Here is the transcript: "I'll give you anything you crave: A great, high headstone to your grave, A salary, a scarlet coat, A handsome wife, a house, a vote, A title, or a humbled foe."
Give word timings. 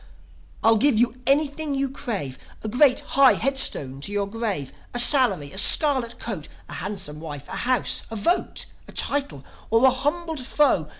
"I'll 0.63 0.77
give 0.77 0.97
you 0.97 1.21
anything 1.27 1.75
you 1.75 1.87
crave: 1.87 2.39
A 2.63 2.67
great, 2.67 3.01
high 3.01 3.33
headstone 3.35 4.01
to 4.01 4.11
your 4.11 4.25
grave, 4.25 4.73
A 4.95 4.99
salary, 4.99 5.51
a 5.51 5.59
scarlet 5.59 6.17
coat, 6.19 6.47
A 6.67 6.73
handsome 6.73 7.19
wife, 7.19 7.47
a 7.47 7.51
house, 7.69 8.01
a 8.09 8.15
vote, 8.15 8.65
A 8.87 8.91
title, 8.93 9.45
or 9.69 9.85
a 9.85 9.91
humbled 9.91 10.43
foe." 10.43 10.87